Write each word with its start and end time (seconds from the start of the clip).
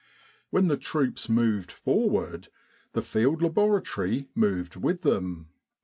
When 0.49 0.67
the 0.67 0.77
troops 0.77 1.29
moved 1.29 1.71
forward, 1.71 2.47
the 2.93 3.03
Field 3.03 3.43
Laboratory 3.43 4.29
moved 4.33 4.75
with 4.75 5.03
them. 5.03 5.49